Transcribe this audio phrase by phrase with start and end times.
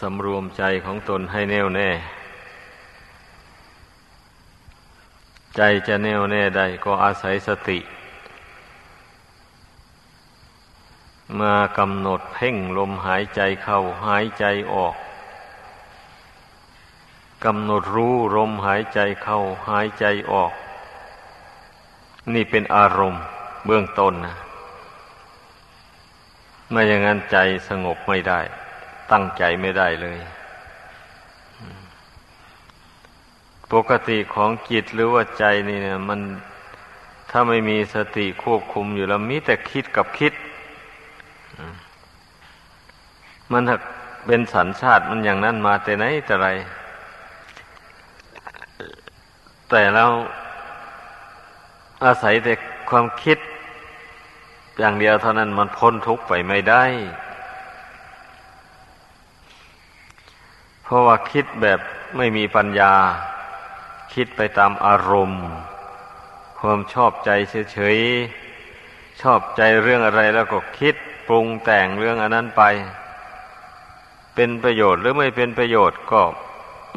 [0.00, 1.88] สำรวมใจของตนให้แน่วแน่
[5.56, 7.78] ใจจะแน่วแน่ได้ก็อาศัยสติ
[11.40, 14.44] มากำหนดเพ่งลมหายใจเข้าหายใจ
[14.74, 14.94] ออก
[17.44, 19.38] กำหนดรู้ลมหายใจเข้า
[19.68, 20.52] หายใจออก
[22.34, 23.22] นี่เป็นอารมณ์
[23.66, 24.36] เบื้องต้นนะ
[26.70, 27.36] ไม่อย่างนั้นใจ
[27.68, 28.40] สงบไม่ได้
[29.12, 30.18] ตั้งใจไม่ได้เลย
[33.72, 36.20] ปกติของจิตหรือว่าใจนี่เนี่ย มัน
[37.30, 40.32] ถ้าไม่มีสติควบคุมอยู่แล้วมีแต่คิดกับคิด
[43.52, 43.62] มัน
[44.26, 46.48] เป็นสัญชาติมันอย่างนั้นมาแต่ไหนแต่ไร
[49.70, 50.04] แต่เรา
[52.04, 52.52] อาศัยแต่
[52.90, 53.38] ความคิด
[54.78, 56.84] อย่างเดียวเท่านั้นมันพ้นทุกข์ไปไม่ได้
[60.79, 61.80] เพ ราะว่าคิดแบบ
[62.16, 62.94] ไม่มีปัญญา
[64.14, 65.44] คิดไปตามอารมณ์
[66.60, 67.30] ความชอบใจ
[67.72, 70.94] เฉยๆ ชอบใจเรื่องอะไรแล้วก็คิด
[71.26, 72.62] ปรุงแต่งเรื่องอันนั้นไป
[74.34, 76.22] เป็นประโยชน์หรือไม่เป็นประโยชน์ก็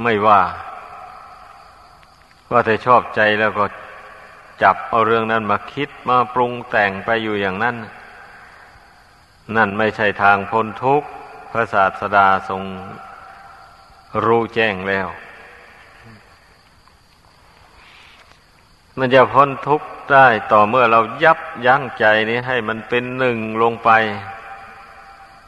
[0.04, 0.42] ไม่ว่า
[2.52, 3.66] ว่าแต่ชอบใจแล้วก็
[4.64, 7.76] จับเอาเรื่องนั้นมาคิดมาปรุงแต่งไปอยู่อย่างนั้น
[9.56, 11.08] นั่นไม่ใช่ทางพ้นทุกข์
[11.52, 12.62] พระศาสดาทรง
[14.26, 15.08] รู้แจ้งแล้ว
[18.98, 23.90] มันจะพ้นทุกข์ได้ต่อเมื่อเรายับยั้งใจนี้ให้มันเป็นหนึ่งลงไป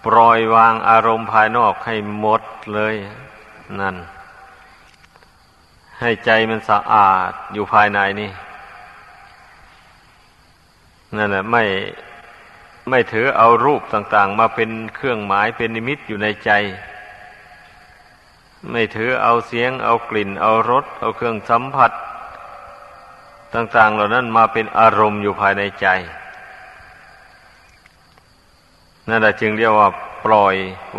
[0.05, 2.41] ปล่อยวางอารมณ์ภายนอกให้หมด
[2.73, 2.95] เลย
[3.79, 3.95] นั่น
[5.99, 8.31] ให้ใจมันสะอาดอยู่ภายในนี่
[11.17, 11.63] นั่นแหละไม่
[12.89, 16.51] ไม่ถือเอารูปต่าง ๆ มาเป็นเครื่องหมายเป็นนิมิตอยู่ในใจ
[18.71, 21.91] ไม่ถือเอาเสียง เอากลิ่น เอารส เอาเครื่องสัมผัส
[23.53, 25.87] ต่าง ๆ เหล่านั้นมาเป็นอารมณ์อยู่ภายในใจ
[29.09, 29.89] นั่นแหละจึงเรียกว่า
[30.25, 30.55] ปล่อย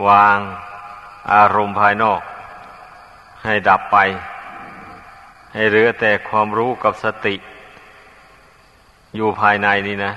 [0.07, 0.39] วาง
[1.35, 2.21] อารมณ์ภายนอก
[3.45, 3.97] ให้ดับไป
[5.55, 7.35] ให้เหลือแต่ความรู้กับสติ
[9.15, 10.13] อยู่ภายในนี่นะ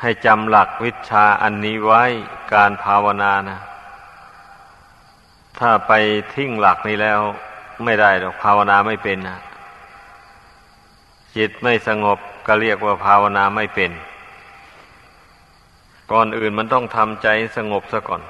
[0.00, 2.04] ให้จำหลักวิชาอันนี้ไว้
[2.54, 3.58] การภาวนานะ
[5.58, 5.92] ถ้าไป
[6.34, 7.20] ทิ้งหลักนี้แล้ว
[7.84, 9.38] ไม่ได้หรอกภาวนาไม่เป็นนะ
[11.36, 13.90] จิตไม่สงบก็เรียกว่าภาวนาไม่เป็น
[16.12, 18.22] ก่อนอื่นมันต้องทำใจสงบซะก่อน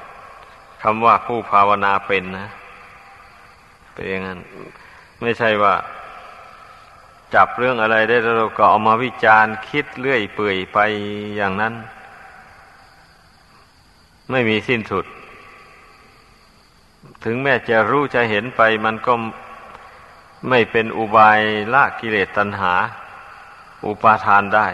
[0.82, 2.48] คำว่าผู้ภาวนาเป็นนะ
[3.92, 4.38] เป็นอย่างนั้น
[5.20, 5.74] ไม่ใช่ว่า
[7.34, 10.78] จับเรื่องอะไรได้เราก็เอามาวิจารณ์คิดเลื่อยเปื่อยไป
[11.36, 11.74] อย่างนั้น
[14.30, 15.04] ไม่มีสิ้นสุด
[17.24, 19.12] ถึงแม้จะรู้จะเห็นไป มันก็
[20.48, 21.40] ไม่เป็นอุบาย
[21.74, 22.72] ละกิเลสตัณหา
[23.86, 24.68] อุปาทานได้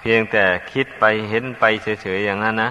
[0.00, 2.70] เพียงแต่คิดไปเห็นไปเฉยๆอย่างนั้นนะ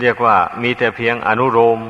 [0.00, 1.80] เรียกว่ามีแต่เพียงอนุโลม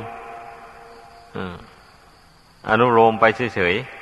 [2.70, 3.99] อนุโลมไปเฉยๆ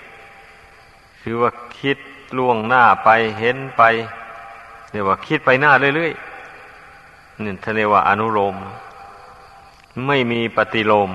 [1.31, 1.99] คือว่าคิด
[2.39, 3.83] ล่วงหน้าไปเห็นไป
[4.91, 8.55] เรียกว่าคิดไปหน้าเรื่อยๆนี่ท่านเรียกว่าอนุโลม
[10.07, 11.11] ไม่มีปฏิโลม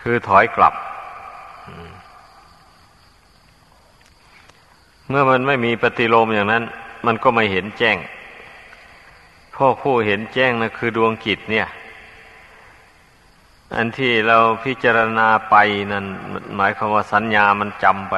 [0.00, 0.74] คือถอยกลับ
[5.08, 6.64] เมื่อมันไม่มีปฏิโลมอย่างนั้น
[7.06, 7.96] มันก็ไม่เห็นแจ้ง
[9.54, 11.66] พ่อผู้เห็นแจ้งนะคือดวงจิตเนี่ย
[13.74, 15.56] อันที่เราพิจารณาไป
[15.92, 16.04] นั่น
[16.56, 18.16] หมายความว่าสัญญามันจำไป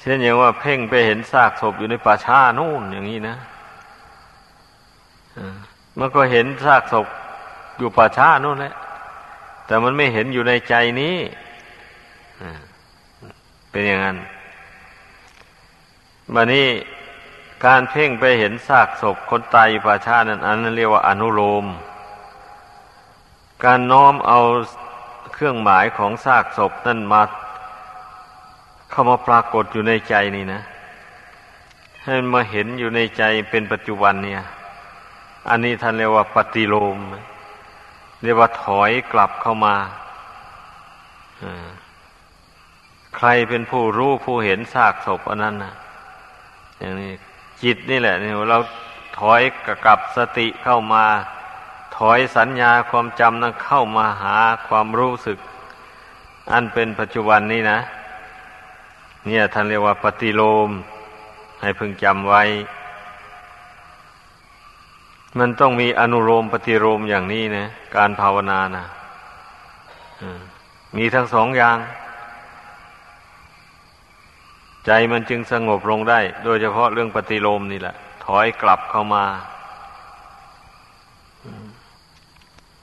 [0.00, 3.36] เช่นอย่างว่าเพ่งไปเห็นซากศพอยู่ในป่าช้านู่นอย่างนี้นะ
[5.98, 7.06] มันก็เห็นซากศพ
[7.78, 8.74] อยู่ป่าช้านู่นแหละ
[9.66, 11.16] แต่มันไม่เห็นอยู่ในใจนี้
[13.70, 14.16] เป็นอย่างนั้น
[16.34, 16.66] บันนี้
[17.64, 21.66] การเพ่งไปเห็นซากศพคนตายอยู่ป่าช้านั้นอันนั้นเรียกว่าอนุโลม
[23.64, 24.40] การน้อมเอา
[25.34, 27.22] เครื่องหมายของซากศพนั่นมา
[28.90, 30.60] เข้ามาปรากฏอยู่ในใจนี่นะ
[32.04, 34.42] ให้มาเห็นอยู่ในใจเป็นปัจจุบันเนี่ย
[35.48, 36.98] อันนี้ท่านเรียกว่าปฏิโลม
[38.22, 39.74] เรียกว่าถอยกลับเข้ามา
[43.16, 45.74] ใครเป็นผู้รู้ผู้เห็นซากศพอันนั้นนะ
[46.78, 47.12] อย่างนี้
[47.62, 48.58] จิตนี่แหละนี่เรา
[49.18, 49.42] ถอย
[49.84, 51.04] กลับสติเข้ามา
[51.96, 55.38] ถอยสัญญาความจำนั้นเข้ามาหาความรู้สึก
[56.52, 57.78] อันเป็นปัจจุบันนี้นะ
[59.26, 60.70] เนี่ยท่านเรียกว่าปฏิโลม
[61.62, 62.42] ให้พึงจำไว้
[65.38, 67.66] มันต้องมีอนุโลมปฏิโลมอย่างนี้นะ
[67.96, 68.84] การภาวนานะ
[70.96, 71.78] มีทั้งสองอย่าง
[74.86, 77.94] ใจมันจึงสงบลงได้ โดยเฉพาะเรื่องปฏิโลมนี่แหละ
[78.24, 79.24] ถอยกลับเข้ามา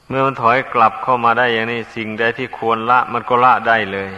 [0.07, 4.11] เมื่อมันถอยกลับเข้ามาได้อย่างนี้ สิ่งใดที่ควรละ มันก็ละได้เลย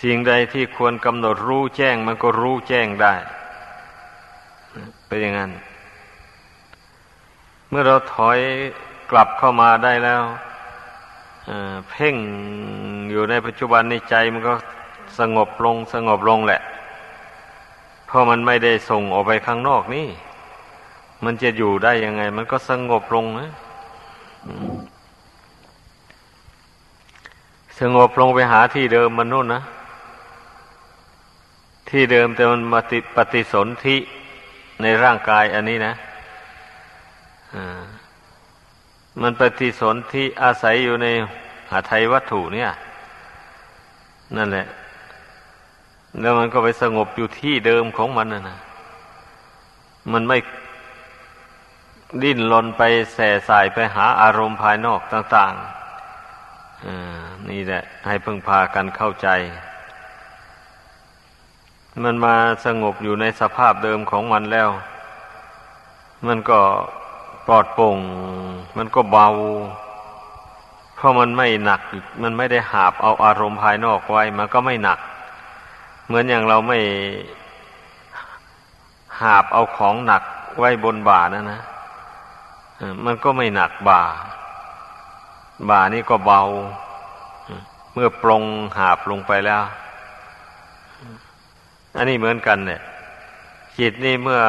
[0.00, 3.14] สิ่งใดที่ควรกำหนดรู้แจ้งมันก็รู้แจ้งได้
[5.06, 5.50] เป็นอย่างนั้น
[7.68, 8.38] เมื่อเราถอย
[9.10, 10.22] กลับเข้ามาได้แล้ว
[11.90, 12.16] เพ่ง
[13.10, 14.54] อยู่ในปัจจุบันในใจมันก็
[15.18, 16.60] สงบลงสงบลงแหละ
[18.06, 20.08] เพราะมันไม่ได้ส่งออกไปข้างนอกนี่
[21.24, 23.50] มันจะอยู่ได้ยังไง มันก็สงบลงนะ
[27.80, 29.62] สงบลงไปหาที่เดิมมันนู่นนะ
[31.90, 33.96] ที่เดิมแต่มันมาติปฏิสนธิ
[34.82, 35.94] ในร่างกายอันนี้นะ
[39.22, 41.06] มันปฏิสนธิอาศัยอยู่ใน
[41.70, 42.70] หาไทยวัตถุเนี่ย
[44.36, 44.66] นั่นแหละ
[46.20, 48.58] แล้วมันก็ไปสงบอยู่ที่เดิมของมันนะนะ
[50.12, 50.38] มันไม่
[52.22, 52.82] ดิ้นรนไป
[53.14, 59.28] แส่สายไปหาอารมณ์ภายนอกต่างๆนี่แหละ ให้พึ่งพากันเข้าใจ
[62.04, 62.34] มันมา
[62.64, 64.68] สงบอยู่ในสภาพเดิมของมันแล้ว
[66.26, 66.60] มันก็
[67.46, 67.98] ปลอดโปร่ง
[68.76, 69.28] มันก็เบา
[70.94, 71.80] เพราะมันไม่หนัก
[72.22, 74.98] มันไม่ได้หาบเอาอารมณ์ภายนอกไว้ มันก็ไม่หนัก
[76.06, 76.78] เหมือนอย่างเราไม่
[79.20, 80.22] หาบเอาของหนัก
[80.58, 81.60] ไว้บนบ่านะนะ
[83.04, 84.02] มันก็ไม่หนักบ่า
[85.70, 86.42] บ่านี่ก็เบา
[87.92, 88.42] เมื่อปรง
[88.78, 89.62] หาบลงไปแล้ว
[91.96, 92.80] อันนี้เหมือนกันเนี่ย
[93.78, 94.42] จิตนี่เมื่อ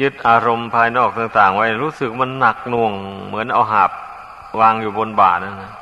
[0.00, 2.92] ยึดอารมณ์ภายนอกต่าง ๆ ไว้รู้สึกมันหนักหน่วง
[3.26, 3.90] เหมือนเอาหาบ
[4.60, 5.72] วางอยู่บนบ่านั่นนะ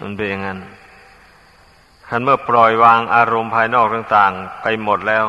[0.00, 0.58] มันเป็นอย่างนั้น
[2.08, 5.26] คันเมื่อปล่อยวางอารมณ์ภายนอกต่าง ๆ ไปหมดแล้ว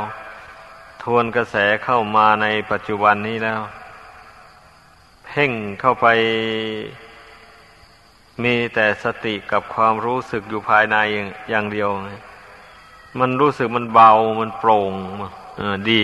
[1.04, 3.62] ทวนกระแสเข้ามาในปัจจุบันนี้แล้ว
[5.26, 5.52] เพ่ง
[5.82, 6.08] เข้าไป
[8.44, 10.98] มีแต่สติกับความรู้สึกอยู่ภายใน
[11.50, 11.90] อย่างเดียว
[13.20, 14.94] มันรู้สึกมันเบามันโปร่ง
[15.90, 16.02] ดี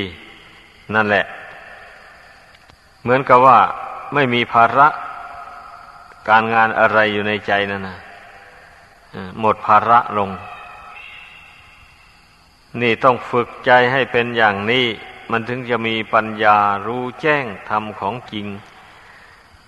[0.95, 1.25] นั่นแหละ
[3.01, 3.59] เหมือนกับว่า
[4.13, 4.87] ไม่มีภาระ
[6.29, 7.97] การงานอะไรอยู่ในใจนั่นนะ
[9.39, 10.29] หมดภาระลง
[12.81, 14.85] นี่ต้องฝึกใจให้เป็นอย่างนี้
[15.31, 16.57] มันถึงจะมีปัญญา
[16.87, 18.47] รู้แจ้งธรรมของจริง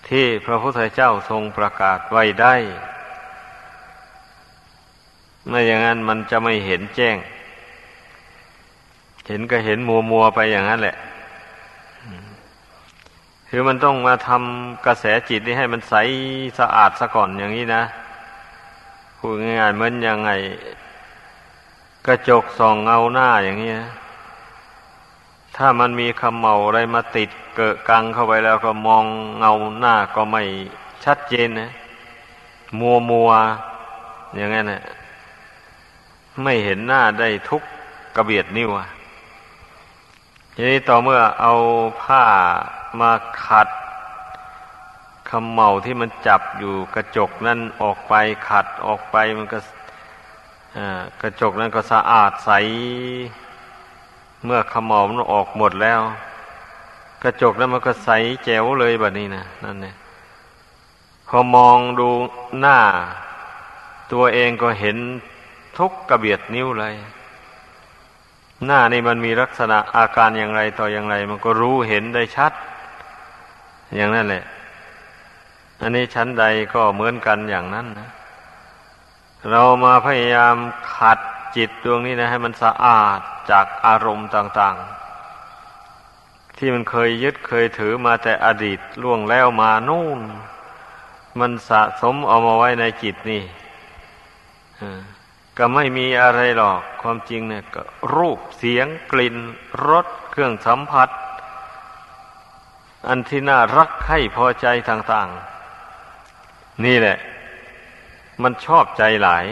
[0.08, 2.56] ที่พระพุทธเจ้าทรงประกาศไว้ได้
[5.52, 7.18] ไม่อย่างนั้นมันจะไม่เห็นแจ้ง
[9.28, 10.96] เห็นก็เห็นมัวมัวไปอย่างนั้นแหละ
[13.50, 15.96] คือมันต้องมาทำกระแสจิตนี้ให้มันใส
[16.60, 17.84] สะอาดซะก่อนอย่างนี้นะ
[19.18, 20.32] พูดง่ายๆเหมือนยังไง
[22.08, 23.90] กระจกส่องเงาหน้าอย่างนี้นะ
[25.56, 29.06] ถ้ามันมีคำเมาอะไรมาติดเกิดกังเข้าไปแล้วก็มอง
[29.40, 30.44] เงาหน้าก็ไม่
[31.06, 31.72] ชัดเจนนะ
[32.80, 33.30] มัวมัว
[34.36, 34.82] อย่างนั้นนะ
[36.44, 37.62] ไม่เห็นหน้าได้ทุก
[38.16, 38.70] กระเบียดนิ้ว
[40.56, 41.54] ทีนี้ต่อเมื่อเอา
[42.02, 42.24] ผ้า
[43.00, 43.12] มา
[43.46, 43.68] ขัด
[45.30, 48.14] คำเมาที่มันจับอยู่กระจกนั่นออกไป
[48.50, 49.60] ขัดออกไปมันก็
[51.22, 52.52] กระจกนั้นก็สะอาดใส
[54.46, 56.02] เมื่อขมเมามันออกหมดแล้ว
[57.24, 58.10] กระจกนั้นมันก็ใส
[58.46, 59.96] แจ๋วเลยแบบนี้นะนั่นเนี่ย
[61.28, 62.10] พอมองดู
[62.60, 62.80] หน้า
[64.12, 64.98] ตัวเองก็เห็น
[65.78, 66.96] ทุกกระเบียดนิ้วเลย
[68.66, 72.54] หน้านี่มันมีลักษณะอาการอย่างไรต่ออย่างไร มันก็รู้เห็นได้ชัด
[73.96, 74.44] อย่างนั้นแหละ
[75.82, 78.10] อันนี้ชั้นใดก็เหมือนกันอย่างนั้นนะ
[79.50, 80.56] เรามาพยายาม
[80.96, 81.20] ขัด
[81.56, 83.20] จิตดวงนี้นะ ให้มันสะอาด
[83.52, 90.20] จากอารมณ์ต่าง ๆ ที่มันเคยยึดเคยถือมาแต่อดีตล่วงแล้วมานู่น
[91.40, 93.44] มันสะสมเอามาไว้ในจิตนี่
[95.58, 97.82] ก็ไม่มีอะไรหรอก ความจริงเนี่ยก็
[98.16, 99.36] รูปเสียงกลิ่น
[99.88, 101.10] รสเครื่องสัมผัส
[103.08, 105.30] อันที่น่ารักให้พอใจต่าง
[106.08, 107.18] ๆ นี่แหละ
[108.44, 109.46] มันชอบใจหลาย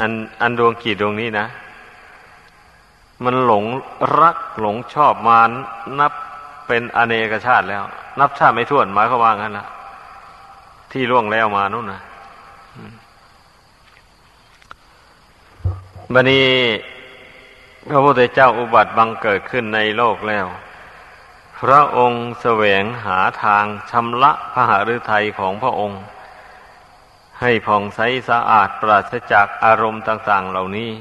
[0.00, 0.12] อัน
[0.42, 1.46] อันดวงกีดดวงนี้นะ
[3.24, 3.64] มันหลง
[4.20, 5.38] รักหลงชอบมา
[6.00, 6.12] นับ
[6.66, 7.82] เป็นอเนกชาติแล้ว
[8.20, 9.66] นับชาติไม่ถ้วนหมายเขาว่างั้นละ
[10.92, 12.00] ที่ล่วงแล้วมานู่นนะ
[16.14, 16.50] บันนี้
[17.88, 20.46] พระพุทธเจ้าอุบัติบังเกิดขึ้นในโลกแล้ว
[21.60, 26.02] พระองค์แสวงหาทางชำระพระหฤทัยของพระองค์
[27.40, 30.92] ให้ผ่องใสสะอาดปราศจากอารมณ์ต่าง ๆ เหล่านี้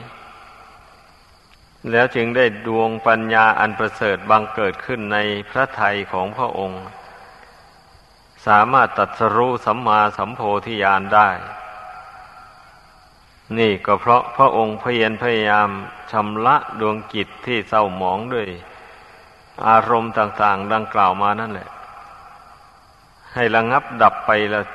[1.91, 5.17] แล้วจึงได้ดวงปัญญาอันประเสริฐบังเกิดขึ้นใน
[5.49, 6.83] พระทัยของพระองค์
[8.47, 11.29] สามารถตัดสรู้สัมมาสัมโพธิญาณได้
[13.57, 15.69] นี่ก็เพราะพระองค์พยพยายาม
[16.11, 18.47] ชำระดวงจิตที่เศร้าหมองด้วย
[19.67, 21.69] อารมณ์ต่าง ๆ ดังกล่าวมานั่นแหละ
[23.33, 24.65] ให้ระงับดับไปล้ว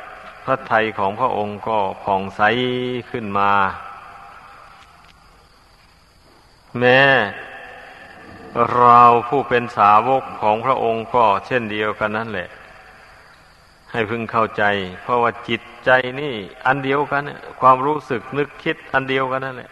[0.45, 2.43] พระไทยของพระองค์ก็ผ่องใส
[3.11, 3.51] ขึ้นมา
[6.79, 7.01] แม้
[8.75, 12.49] เราผู้เป็นสาวกของพระองค์ก็เช่นเดียวกันนั่นแหละ
[13.93, 14.63] ให้พึงเข้าใจ
[15.03, 16.33] เพราะว่าจิต ใจนี่
[16.67, 17.23] อันเดียวกัน
[17.61, 19.71] ความรู้สึกนึกคิดอันเดียวกันนั่นแหละ